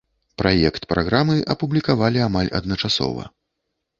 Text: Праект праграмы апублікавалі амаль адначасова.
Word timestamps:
Праект 0.41 0.87
праграмы 0.93 1.35
апублікавалі 1.55 2.19
амаль 2.29 2.51
адначасова. 2.61 3.29